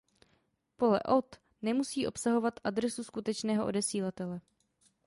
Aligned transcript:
Pole 0.77 0.99
„Od“ 1.05 1.35
nemusí 1.61 2.07
obsahovat 2.07 2.59
adresu 2.63 3.03
skutečného 3.03 3.65
odesílatele. 3.65 4.41